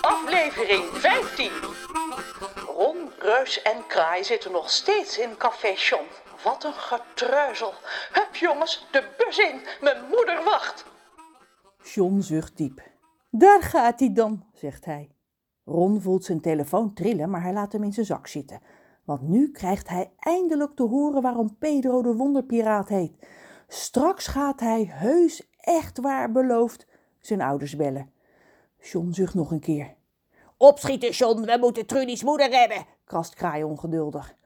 aflevering 0.00 0.84
15. 0.84 1.50
Ron, 2.66 2.96
Reus 3.18 3.62
en 3.62 3.86
Kraai 3.86 4.24
zitten 4.24 4.52
nog 4.52 4.70
steeds 4.70 5.18
in 5.18 5.36
Café 5.36 5.72
John. 5.72 6.04
Wat 6.44 6.64
een 6.64 6.72
getreuzel. 6.72 7.72
Hup 8.12 8.34
jongens, 8.34 8.86
de 8.90 9.08
bus 9.18 9.38
in, 9.38 9.60
mijn 9.80 10.04
moeder 10.08 10.44
wacht. 10.44 10.84
John 11.82 12.20
zucht 12.20 12.56
diep. 12.56 12.82
Daar 13.30 13.62
gaat 13.62 14.00
hij 14.00 14.12
dan, 14.12 14.44
zegt 14.52 14.84
hij. 14.84 15.10
Ron 15.64 16.00
voelt 16.00 16.24
zijn 16.24 16.40
telefoon 16.40 16.94
trillen, 16.94 17.30
maar 17.30 17.42
hij 17.42 17.52
laat 17.52 17.72
hem 17.72 17.82
in 17.82 17.92
zijn 17.92 18.06
zak 18.06 18.26
zitten. 18.26 18.60
Want 19.04 19.22
nu 19.22 19.50
krijgt 19.50 19.88
hij 19.88 20.12
eindelijk 20.18 20.76
te 20.76 20.82
horen 20.82 21.22
waarom 21.22 21.56
Pedro 21.58 22.02
de 22.02 22.14
wonderpiraat 22.14 22.88
heet. 22.88 23.28
Straks 23.68 24.26
gaat 24.26 24.60
hij 24.60 24.84
heus 24.92 25.50
echt 25.60 25.98
waar 25.98 26.32
beloofd 26.32 26.86
zijn 27.20 27.40
ouders 27.40 27.76
bellen. 27.76 28.14
John 28.90 29.10
zucht 29.10 29.34
nog 29.34 29.50
een 29.50 29.60
keer. 29.60 29.94
Opschieten, 30.56 31.10
John, 31.10 31.40
we 31.40 31.56
moeten 31.60 31.86
Trudy's 31.86 32.22
moeder 32.22 32.50
redden, 32.50 32.86
krast 33.04 33.34
Kraai 33.34 33.64
ongeduldig. 33.64 34.36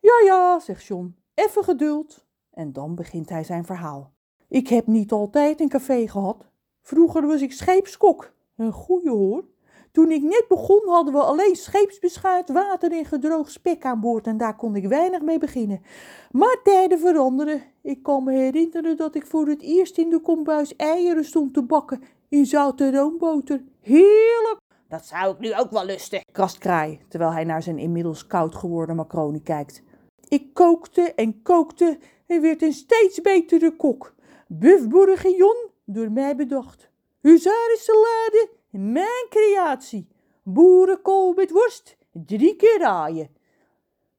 Ja, 0.00 0.12
ja, 0.24 0.60
zegt 0.60 0.84
John, 0.84 1.16
even 1.34 1.64
geduld. 1.64 2.26
En 2.50 2.72
dan 2.72 2.94
begint 2.94 3.28
hij 3.28 3.44
zijn 3.44 3.64
verhaal. 3.64 4.12
Ik 4.48 4.68
heb 4.68 4.86
niet 4.86 5.12
altijd 5.12 5.60
een 5.60 5.68
café 5.68 6.08
gehad. 6.08 6.48
Vroeger 6.82 7.26
was 7.26 7.40
ik 7.40 7.52
scheepskok. 7.52 8.32
Een 8.56 8.72
goeie 8.72 9.10
hoor. 9.10 9.44
Toen 9.92 10.10
ik 10.10 10.22
net 10.22 10.44
begon 10.48 10.82
hadden 10.84 11.14
we 11.14 11.20
alleen 11.20 11.56
scheepsbeschuit, 11.56 12.48
water 12.48 12.92
en 12.92 13.04
gedroogd 13.04 13.52
spek 13.52 13.84
aan 13.84 14.00
boord 14.00 14.26
en 14.26 14.36
daar 14.36 14.56
kon 14.56 14.76
ik 14.76 14.88
weinig 14.88 15.22
mee 15.22 15.38
beginnen. 15.38 15.82
Maar 16.30 16.60
tijden 16.62 16.98
veranderen. 16.98 17.62
Ik 17.82 18.02
kan 18.02 18.24
me 18.24 18.32
herinneren 18.32 18.96
dat 18.96 19.14
ik 19.14 19.26
voor 19.26 19.46
het 19.46 19.62
eerst 19.62 19.98
in 19.98 20.10
de 20.10 20.20
kombuis 20.20 20.76
eieren 20.76 21.24
stond 21.24 21.54
te 21.54 21.62
bakken 21.62 22.02
in 22.30 22.46
zoute 22.46 22.90
roomboter. 22.90 23.64
Heerlijk! 23.80 24.58
Dat 24.88 25.06
zou 25.06 25.32
ik 25.32 25.38
nu 25.38 25.58
ook 25.58 25.70
wel 25.70 25.84
lusten, 25.84 26.24
krast 26.32 26.58
Kraai, 26.58 27.00
terwijl 27.08 27.32
hij 27.32 27.44
naar 27.44 27.62
zijn 27.62 27.78
inmiddels 27.78 28.26
koud 28.26 28.54
geworden 28.54 28.96
macaroni 28.96 29.42
kijkt. 29.42 29.82
Ik 30.28 30.54
kookte 30.54 31.14
en 31.14 31.42
kookte 31.42 31.98
en 32.26 32.42
werd 32.42 32.62
een 32.62 32.72
steeds 32.72 33.20
betere 33.20 33.76
kok. 33.76 34.14
Buff 34.48 34.88
bourguignon, 34.88 35.56
door 35.84 36.10
mij 36.10 36.36
bedacht. 36.36 36.90
Huzarensalade, 37.20 38.50
mijn 38.70 39.26
creatie. 39.28 40.08
Boerenkool 40.42 41.32
met 41.32 41.50
worst, 41.50 41.96
drie 42.12 42.56
keer 42.56 42.78
raaien. 42.78 43.28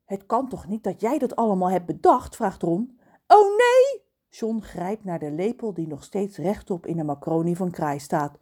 Het 0.05 0.25
kan 0.25 0.49
toch 0.49 0.67
niet 0.67 0.83
dat 0.83 1.01
jij 1.01 1.17
dat 1.17 1.35
allemaal 1.35 1.69
hebt 1.69 1.85
bedacht, 1.85 2.35
vraagt 2.35 2.61
Ron. 2.61 2.99
Oh 3.27 3.47
nee! 3.47 4.01
John 4.33 4.59
grijpt 4.59 5.03
naar 5.03 5.19
de 5.19 5.31
lepel 5.31 5.73
die 5.73 5.87
nog 5.87 6.03
steeds 6.03 6.37
rechtop 6.37 6.85
in 6.85 6.97
de 6.97 7.03
macaroni 7.03 7.55
van 7.55 7.71
Kraai 7.71 7.99
staat. 7.99 8.37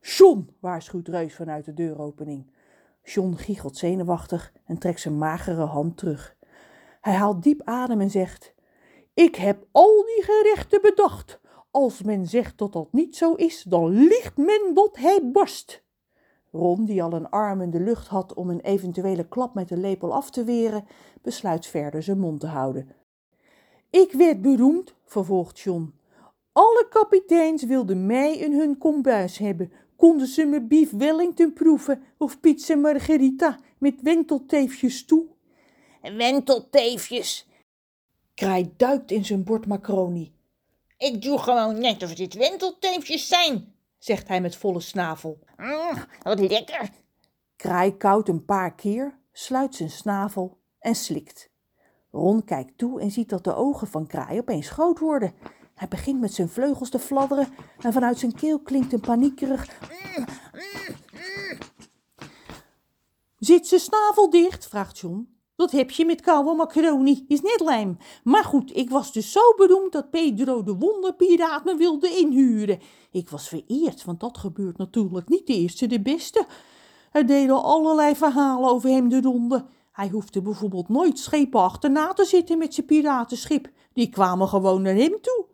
John, 0.00 0.48
waarschuwt 0.60 1.08
Reus 1.08 1.34
vanuit 1.34 1.64
de 1.64 1.74
deuropening. 1.74 2.50
John 3.02 3.34
giechelt 3.34 3.76
zenuwachtig 3.76 4.52
en 4.64 4.78
trekt 4.78 5.00
zijn 5.00 5.18
magere 5.18 5.64
hand 5.64 5.96
terug. 5.96 6.36
Hij 7.00 7.14
haalt 7.14 7.42
diep 7.42 7.60
adem 7.64 8.00
en 8.00 8.10
zegt: 8.10 8.54
Ik 9.14 9.34
heb 9.34 9.66
al 9.72 10.04
die 10.04 10.22
gerechten 10.24 10.82
bedacht. 10.82 11.40
Als 11.70 12.02
men 12.02 12.26
zegt 12.26 12.58
dat 12.58 12.72
dat 12.72 12.92
niet 12.92 13.16
zo 13.16 13.34
is, 13.34 13.62
dan 13.62 13.88
liegt 13.88 14.36
men 14.36 14.70
dat 14.74 14.96
hij 14.96 15.30
barst. 15.32 15.84
Ron, 16.50 16.84
die 16.84 17.02
al 17.02 17.12
een 17.12 17.28
arm 17.28 17.60
in 17.60 17.70
de 17.70 17.80
lucht 17.80 18.06
had 18.06 18.34
om 18.34 18.50
een 18.50 18.60
eventuele 18.60 19.28
klap 19.28 19.54
met 19.54 19.68
de 19.68 19.76
lepel 19.76 20.14
af 20.14 20.30
te 20.30 20.44
weren, 20.44 20.84
besluit 21.22 21.66
verder 21.66 22.02
zijn 22.02 22.18
mond 22.18 22.40
te 22.40 22.46
houden. 22.46 23.01
Ik 23.92 24.12
werd 24.12 24.42
beroemd, 24.42 24.94
vervolgt 25.04 25.60
John. 25.60 25.94
Alle 26.52 26.86
kapiteins 26.90 27.64
wilden 27.64 28.06
mij 28.06 28.38
in 28.38 28.52
hun 28.52 28.78
kombuis 28.78 29.38
hebben. 29.38 29.72
Konden 29.96 30.26
ze 30.26 30.44
me 30.44 30.60
beef 30.60 30.90
Wellington 30.90 31.52
proeven 31.52 32.02
of 32.18 32.40
pizza 32.40 32.76
margherita 32.76 33.58
met 33.78 33.94
wentelteefjes 34.02 35.04
toe? 35.04 35.26
Wentelteefjes. 36.00 37.46
Kraai 38.34 38.72
duikt 38.76 39.10
in 39.10 39.24
zijn 39.24 39.44
bord 39.44 39.66
macaroni. 39.66 40.34
Ik 40.98 41.22
doe 41.22 41.38
gewoon 41.38 41.78
net 41.78 42.02
of 42.02 42.14
dit 42.14 42.34
wentelteefjes 42.34 43.28
zijn, 43.28 43.74
zegt 43.98 44.28
hij 44.28 44.40
met 44.40 44.56
volle 44.56 44.80
snavel. 44.80 45.38
Mm, 45.56 46.04
wat 46.22 46.40
lekker. 46.40 46.90
Kraai 47.56 47.96
kauwt 47.96 48.28
een 48.28 48.44
paar 48.44 48.74
keer, 48.74 49.18
sluit 49.32 49.74
zijn 49.74 49.90
snavel 49.90 50.58
en 50.78 50.94
slikt. 50.94 51.51
Ron 52.12 52.44
kijkt 52.44 52.78
toe 52.78 53.00
en 53.00 53.10
ziet 53.10 53.28
dat 53.28 53.44
de 53.44 53.54
ogen 53.54 53.86
van 53.86 54.06
Kraai 54.06 54.38
opeens 54.38 54.70
groot 54.70 54.98
worden. 54.98 55.34
Hij 55.74 55.88
begint 55.88 56.20
met 56.20 56.34
zijn 56.34 56.48
vleugels 56.48 56.90
te 56.90 56.98
fladderen 56.98 57.48
en 57.80 57.92
vanuit 57.92 58.18
zijn 58.18 58.34
keel 58.34 58.58
klinkt 58.60 58.92
een 58.92 59.00
paniekerig... 59.00 59.80
Zit 63.38 63.66
zijn 63.66 63.80
snavel 63.80 64.30
dicht? 64.30 64.68
vraagt 64.68 64.98
John. 64.98 65.28
Dat 65.56 65.70
heb 65.70 65.90
je 65.90 66.04
met 66.04 66.20
koude 66.20 66.54
macaroni, 66.54 67.24
is 67.28 67.40
net 67.40 67.60
lijm. 67.60 67.96
Maar 68.24 68.44
goed, 68.44 68.76
ik 68.76 68.90
was 68.90 69.12
dus 69.12 69.32
zo 69.32 69.40
beroemd 69.56 69.92
dat 69.92 70.10
Pedro 70.10 70.62
de 70.62 70.74
wonderpiraat 70.74 71.64
me 71.64 71.76
wilde 71.76 72.08
inhuren. 72.08 72.80
Ik 73.10 73.28
was 73.28 73.48
vereerd, 73.48 74.04
want 74.04 74.20
dat 74.20 74.38
gebeurt 74.38 74.78
natuurlijk 74.78 75.28
niet 75.28 75.46
de 75.46 75.54
eerste 75.54 75.86
de 75.86 76.00
beste. 76.00 76.46
Er 77.12 77.26
deden 77.26 77.62
allerlei 77.62 78.16
verhalen 78.16 78.70
over 78.70 78.90
hem 78.90 79.08
de 79.08 79.20
ronde. 79.20 79.64
Hij 79.92 80.08
hoefde 80.08 80.42
bijvoorbeeld 80.42 80.88
nooit 80.88 81.18
schepen 81.18 81.60
achterna 81.60 82.12
te 82.12 82.24
zitten 82.24 82.58
met 82.58 82.74
zijn 82.74 82.86
piratenschip. 82.86 83.70
Die 83.92 84.08
kwamen 84.08 84.48
gewoon 84.48 84.82
naar 84.82 84.94
hem 84.94 85.20
toe. 85.20 85.46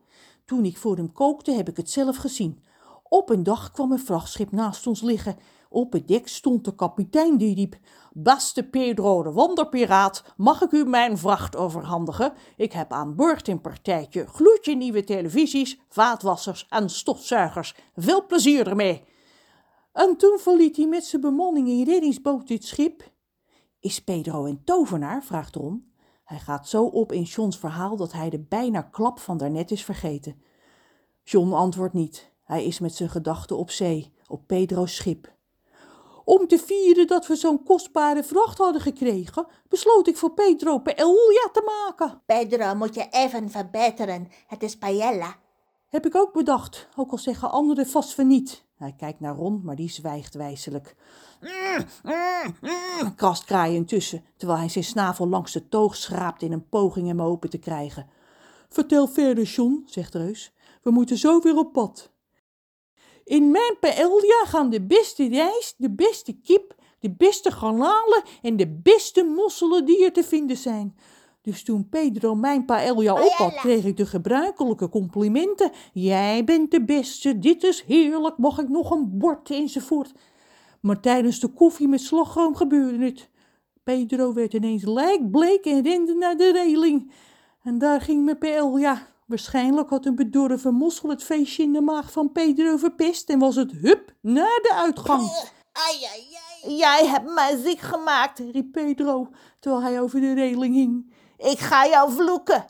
Toen 0.44 0.64
ik 0.64 0.76
voor 0.76 0.96
hem 0.96 1.12
kookte, 1.12 1.52
heb 1.52 1.68
ik 1.68 1.76
het 1.76 1.90
zelf 1.90 2.16
gezien. 2.16 2.62
Op 3.02 3.30
een 3.30 3.42
dag 3.42 3.70
kwam 3.70 3.92
een 3.92 3.98
vrachtschip 3.98 4.50
naast 4.50 4.86
ons 4.86 5.00
liggen. 5.00 5.36
Op 5.68 5.92
het 5.92 6.08
dek 6.08 6.28
stond 6.28 6.64
de 6.64 6.74
kapitein 6.74 7.36
die 7.36 7.54
riep: 7.54 7.76
Beste 8.12 8.68
Pedro 8.68 9.22
de 9.22 9.32
wonderpiraat, 9.32 10.24
mag 10.36 10.62
ik 10.62 10.72
u 10.72 10.84
mijn 10.84 11.18
vracht 11.18 11.56
overhandigen? 11.56 12.32
Ik 12.56 12.72
heb 12.72 12.92
aan 12.92 13.14
boord 13.14 13.48
een 13.48 13.60
partijtje 13.60 14.26
gloedje 14.26 14.76
nieuwe 14.76 15.04
televisies, 15.04 15.80
vaatwassers 15.88 16.66
en 16.68 16.90
stofzuigers. 16.90 17.74
Veel 17.96 18.26
plezier 18.26 18.68
ermee. 18.68 19.04
En 19.92 20.16
toen 20.16 20.38
verliet 20.38 20.76
hij 20.76 20.86
met 20.86 21.04
zijn 21.04 21.22
bemanning 21.22 21.68
in 21.68 21.84
reddingsboot 21.84 22.48
dit 22.48 22.64
schip. 22.64 23.16
Is 23.80 24.02
Pedro 24.04 24.44
een 24.44 24.64
tovenaar? 24.64 25.22
vraagt 25.22 25.54
Ron. 25.54 25.92
Hij 26.24 26.38
gaat 26.38 26.68
zo 26.68 26.84
op 26.84 27.12
in 27.12 27.22
Johns 27.22 27.58
verhaal 27.58 27.96
dat 27.96 28.12
hij 28.12 28.30
de 28.30 28.38
bijna 28.38 28.82
klap 28.82 29.18
van 29.18 29.38
daarnet 29.38 29.70
is 29.70 29.84
vergeten. 29.84 30.42
John 31.22 31.52
antwoordt 31.52 31.94
niet. 31.94 32.32
Hij 32.44 32.64
is 32.64 32.78
met 32.78 32.94
zijn 32.94 33.10
gedachten 33.10 33.56
op 33.56 33.70
zee, 33.70 34.12
op 34.26 34.46
Pedro's 34.46 34.94
schip. 34.94 35.36
Om 36.24 36.46
te 36.46 36.58
vieren 36.58 37.06
dat 37.06 37.26
we 37.26 37.36
zo'n 37.36 37.62
kostbare 37.62 38.24
vracht 38.24 38.58
hadden 38.58 38.80
gekregen, 38.80 39.46
besloot 39.68 40.08
ik 40.08 40.16
voor 40.16 40.32
Pedro 40.32 40.78
paella 40.78 41.48
te 41.52 41.62
maken. 41.64 42.22
Pedro 42.26 42.74
moet 42.74 42.94
je 42.94 43.06
even 43.10 43.50
verbeteren. 43.50 44.28
Het 44.46 44.62
is 44.62 44.78
paella. 44.78 45.36
Heb 45.88 46.06
ik 46.06 46.14
ook 46.14 46.32
bedacht, 46.32 46.88
ook 46.96 47.10
al 47.10 47.18
zeggen 47.18 47.50
anderen 47.50 47.86
vast 47.86 48.14
van 48.14 48.26
niet. 48.26 48.64
Hij 48.76 48.94
kijkt 48.96 49.20
naar 49.20 49.34
Ron, 49.34 49.60
maar 49.64 49.76
die 49.76 49.90
zwijgt 49.90 50.34
wijselijk. 50.34 50.96
Krast 53.16 53.44
Kraai 53.44 53.74
intussen, 53.74 54.24
terwijl 54.36 54.58
hij 54.58 54.68
zijn 54.68 54.84
snavel 54.84 55.28
langs 55.28 55.52
de 55.52 55.68
toog 55.68 55.96
schraapt 55.96 56.42
in 56.42 56.52
een 56.52 56.68
poging 56.68 57.06
hem 57.06 57.22
open 57.22 57.50
te 57.50 57.58
krijgen. 57.58 58.06
Vertel 58.68 59.08
verder, 59.08 59.44
John, 59.44 59.82
zegt 59.86 60.14
Reus. 60.14 60.52
We 60.82 60.90
moeten 60.90 61.18
zo 61.18 61.40
weer 61.40 61.56
op 61.56 61.72
pad. 61.72 62.10
In 63.24 63.50
mijn 63.50 63.76
paella 63.80 64.44
gaan 64.44 64.70
de 64.70 64.82
beste 64.82 65.28
rijst, 65.28 65.74
de 65.78 65.90
beste 65.90 66.32
kip, 66.32 66.74
de 66.98 67.10
beste 67.10 67.50
garnalen 67.50 68.22
en 68.42 68.56
de 68.56 68.68
beste 68.82 69.24
mosselen 69.24 69.84
die 69.84 70.04
er 70.04 70.12
te 70.12 70.24
vinden 70.24 70.56
zijn. 70.56 70.96
Dus 71.42 71.62
toen 71.62 71.88
Pedro 71.88 72.34
mijn 72.34 72.64
paella 72.64 73.12
op 73.12 73.32
had, 73.32 73.54
kreeg 73.54 73.84
ik 73.84 73.96
de 73.96 74.06
gebruikelijke 74.06 74.88
complimenten. 74.88 75.70
Jij 75.92 76.44
bent 76.44 76.70
de 76.70 76.84
beste, 76.84 77.38
dit 77.38 77.62
is 77.62 77.82
heerlijk, 77.82 78.38
mag 78.38 78.58
ik 78.58 78.68
nog 78.68 78.90
een 78.90 79.18
bord 79.18 79.50
enzovoort. 79.50 80.12
Maar 80.80 81.00
tijdens 81.00 81.40
de 81.40 81.48
koffie 81.48 81.88
met 81.88 82.00
slagroom 82.00 82.54
gebeurde 82.54 83.04
het. 83.04 83.28
Pedro 83.82 84.32
werd 84.32 84.54
ineens 84.54 84.84
lijkbleek 84.84 85.64
en 85.64 85.82
rende 85.82 86.14
naar 86.14 86.36
de 86.36 86.52
reling. 86.52 87.12
En 87.62 87.78
daar 87.78 88.00
ging 88.00 88.24
mijn 88.24 88.38
paella. 88.38 89.06
Waarschijnlijk 89.26 89.90
had 89.90 90.06
een 90.06 90.14
bedorven 90.14 90.74
mossel 90.74 91.08
het 91.08 91.22
feestje 91.22 91.62
in 91.62 91.72
de 91.72 91.80
maag 91.80 92.12
van 92.12 92.32
Pedro 92.32 92.76
verpest 92.76 93.30
en 93.30 93.38
was 93.38 93.56
het 93.56 93.72
hup 93.72 94.14
naar 94.20 94.58
de 94.62 94.72
uitgang. 94.74 95.22
Ai, 95.72 95.96
ai, 96.12 96.26
ai. 96.64 96.76
Jij 96.76 97.06
hebt 97.06 97.34
mij 97.34 97.56
ziek 97.56 97.78
gemaakt, 97.78 98.38
riep 98.38 98.72
Pedro, 98.72 99.28
terwijl 99.60 99.82
hij 99.82 100.00
over 100.00 100.20
de 100.20 100.34
reling 100.34 100.74
hing. 100.74 101.12
Ik 101.36 101.58
ga 101.58 101.86
jou 101.86 102.12
vloeken. 102.12 102.66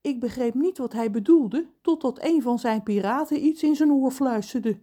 Ik 0.00 0.20
begreep 0.20 0.54
niet 0.54 0.78
wat 0.78 0.92
hij 0.92 1.10
bedoelde, 1.10 1.66
totdat 1.82 2.24
een 2.24 2.42
van 2.42 2.58
zijn 2.58 2.82
piraten 2.82 3.46
iets 3.46 3.62
in 3.62 3.76
zijn 3.76 3.92
oor 3.92 4.10
fluisterde. 4.10 4.80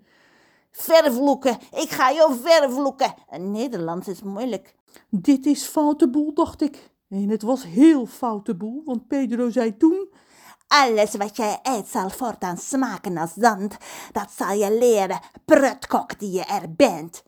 Vervloeken, 0.71 1.57
ik 1.71 1.89
ga 1.89 2.13
jou 2.13 2.39
vervloeken. 2.41 3.13
Nederlands 3.37 4.07
is 4.07 4.21
moeilijk. 4.21 4.75
Dit 5.09 5.45
is 5.45 5.63
foute 5.63 6.09
boel, 6.09 6.33
dacht 6.33 6.61
ik. 6.61 6.89
En 7.09 7.29
het 7.29 7.41
was 7.41 7.63
heel 7.63 8.05
foute 8.05 8.55
boel, 8.55 8.81
want 8.85 9.07
Pedro 9.07 9.49
zei 9.49 9.77
toen... 9.77 10.09
Alles 10.67 11.15
wat 11.15 11.35
jij 11.35 11.59
eet 11.63 11.87
zal 11.87 12.09
voortaan 12.09 12.57
smaken 12.57 13.17
als 13.17 13.33
zand. 13.33 13.77
Dat 14.11 14.31
zal 14.31 14.53
je 14.53 14.77
leren, 14.77 15.19
prutkok 15.45 16.19
die 16.19 16.31
je 16.31 16.43
er 16.43 16.73
bent. 16.75 17.23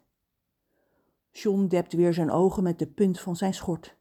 John 1.32 1.68
dept 1.68 1.94
weer 1.94 2.14
zijn 2.14 2.32
ogen 2.32 2.64
met 2.64 2.80
de 2.80 2.88
punt 2.88 3.20
van 3.20 3.36
zijn 3.36 3.54
schort. 3.54 3.96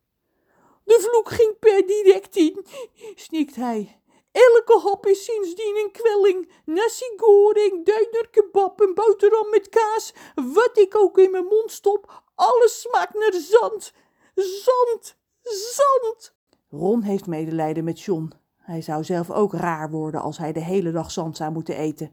De 0.84 1.08
vloek 1.10 1.28
ging 1.30 1.58
per 1.58 1.86
direct 1.86 2.36
in, 2.36 2.66
snikt 3.14 3.56
hij. 3.56 4.01
Elke 4.32 4.80
hap 4.82 5.06
is 5.06 5.24
sindsdien 5.24 5.76
een 5.76 5.90
kwelling. 5.92 6.48
Nasi 6.64 7.12
goreng, 7.16 7.84
duinerkebab, 7.84 8.80
een 8.80 8.94
boterham 8.94 9.50
met 9.50 9.68
kaas. 9.68 10.14
Wat 10.34 10.78
ik 10.78 10.96
ook 10.96 11.18
in 11.18 11.30
mijn 11.30 11.44
mond 11.44 11.70
stop, 11.70 12.22
alles 12.34 12.80
smaakt 12.80 13.14
naar 13.14 13.32
zand. 13.32 13.92
Zand, 14.34 15.16
zand. 15.42 16.34
Ron 16.70 17.02
heeft 17.02 17.26
medelijden 17.26 17.84
met 17.84 18.00
John. 18.00 18.32
Hij 18.56 18.82
zou 18.82 19.04
zelf 19.04 19.30
ook 19.30 19.52
raar 19.52 19.90
worden 19.90 20.20
als 20.20 20.38
hij 20.38 20.52
de 20.52 20.60
hele 20.60 20.92
dag 20.92 21.10
zand 21.10 21.36
zou 21.36 21.52
moeten 21.52 21.76
eten. 21.76 22.10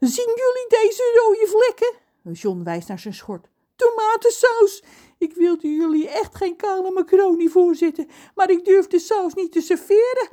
Zien 0.00 0.34
jullie 0.34 0.66
deze 0.68 1.20
rode 1.22 1.46
vlekken? 1.46 2.06
John 2.32 2.62
wijst 2.64 2.88
naar 2.88 2.98
zijn 2.98 3.14
schort. 3.14 3.48
Tomatensaus. 3.76 4.82
Ik 5.18 5.34
wilde 5.34 5.68
jullie 5.68 6.08
echt 6.08 6.34
geen 6.34 6.56
kale 6.56 6.90
macaroni 6.90 7.48
voorzetten, 7.48 8.08
maar 8.34 8.50
ik 8.50 8.64
durf 8.64 8.86
de 8.86 8.98
saus 8.98 9.34
niet 9.34 9.52
te 9.52 9.60
serveren. 9.60 10.28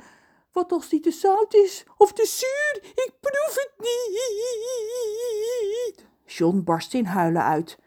Wat 0.56 0.72
als 0.72 0.88
die 0.88 1.00
te 1.00 1.10
zout 1.10 1.54
is 1.54 1.84
of 1.96 2.12
te 2.12 2.26
zuur? 2.26 2.80
Ik 2.82 3.12
proef 3.20 3.54
het 3.54 3.72
niet. 3.78 6.06
John 6.26 6.62
barst 6.64 6.94
in 6.94 7.04
huilen 7.04 7.42
uit. 7.42 7.78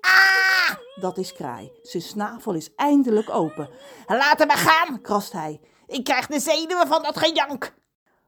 Ah! 0.00 0.74
Dat 1.00 1.18
is 1.18 1.32
Kraai. 1.32 1.72
Zijn 1.82 2.02
snavel 2.02 2.54
is 2.54 2.74
eindelijk 2.74 3.30
open. 3.30 3.70
Laat 4.06 4.38
hem 4.38 4.50
gaan, 4.50 5.00
krast 5.00 5.32
hij. 5.32 5.60
Ik 5.86 6.04
krijg 6.04 6.26
de 6.26 6.40
zenuwen 6.40 6.86
van 6.86 7.02
dat 7.02 7.18
gejank. 7.18 7.74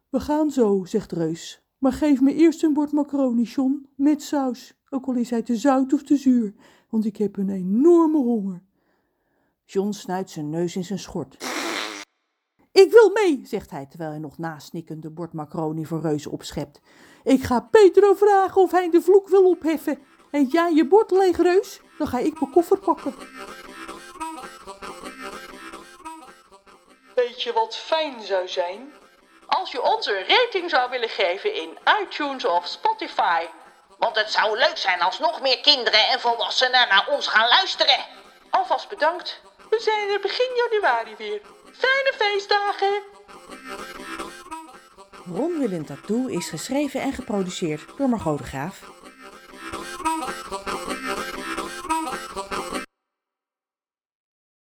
We 0.09 0.21
gaan 0.21 0.51
zo, 0.51 0.85
zegt 0.85 1.13
Reus. 1.13 1.63
Maar 1.79 1.93
geef 1.93 2.21
me 2.21 2.35
eerst 2.35 2.63
een 2.63 2.73
bord 2.73 2.93
macaroni, 2.93 3.43
John, 3.43 3.89
met 3.97 4.23
saus. 4.23 4.75
Ook 4.89 5.07
al 5.07 5.15
is 5.15 5.31
hij 5.31 5.43
te 5.43 5.57
zout 5.57 5.93
of 5.93 6.03
te 6.03 6.17
zuur, 6.17 6.55
want 6.91 7.05
ik 7.05 7.17
heb 7.17 7.37
een 7.37 7.51
enorme 7.51 8.19
honger. 8.19 8.63
John 9.65 9.91
snuit 9.91 10.31
zijn 10.31 10.51
neus 10.51 10.77
in 10.77 10.85
zijn 10.85 10.99
schort. 10.99 11.50
Ik 12.73 12.91
wil 12.91 13.11
mee, 13.11 13.41
zegt 13.45 13.71
hij, 13.71 13.87
terwijl 13.87 14.11
hij 14.11 14.19
nog 14.19 14.39
nasnikkend 14.39 15.03
de 15.03 15.11
bord 15.11 15.33
macaroni 15.33 15.87
voor 15.87 16.01
Reus 16.01 16.27
opschept. 16.27 16.81
Ik 17.25 17.43
ga 17.43 17.61
Petro 17.61 18.15
vragen 18.15 18.63
of 18.63 18.71
hij 18.71 18.91
de 18.91 19.03
vloek 19.03 19.29
wil 19.29 19.49
opheffen. 19.49 20.03
Eet 20.31 20.51
jij 20.53 20.73
je 20.73 20.87
bord 20.87 21.11
leeg, 21.11 21.37
Reus? 21.37 21.81
Dan 21.99 22.07
ga 22.07 22.19
ik 22.19 22.41
mijn 22.41 22.53
koffer 22.53 22.79
pakken. 22.79 23.15
Weet 27.15 27.43
je 27.43 27.53
wat 27.53 27.77
fijn 27.77 28.23
zou 28.23 28.49
zijn? 28.49 28.93
Als 29.47 29.73
je 29.73 29.83
ons 29.83 30.07
een 30.07 30.27
rating 30.27 30.71
zou 30.71 30.91
willen 30.91 31.09
geven 31.09 31.55
in 31.55 31.79
iTunes 32.03 32.45
of 32.45 32.67
Spotify. 32.67 33.45
Want 33.99 34.17
het 34.17 34.31
zou 34.31 34.59
leuk 34.59 34.77
zijn 34.77 35.01
als 35.01 35.19
nog 35.19 35.41
meer 35.41 35.61
kinderen 35.61 36.09
en 36.09 36.21
volwassenen 36.21 36.89
naar 36.89 37.09
ons 37.11 37.27
gaan 37.27 37.49
luisteren. 37.49 38.05
Alvast 38.51 38.89
bedankt. 38.89 39.41
We 39.71 39.81
zijn 39.81 40.09
er 40.09 40.21
begin 40.21 40.51
januari 40.55 41.15
weer. 41.17 41.41
Fijne 41.73 42.13
feestdagen! 42.19 43.03
Ron 45.35 45.85
Tattoo 45.85 46.27
is 46.27 46.49
geschreven 46.49 47.03
en 47.03 47.13
geproduceerd 47.13 47.85
door 47.97 48.09
Margot 48.09 48.39
de 48.39 48.45
Graaf. 48.45 49.00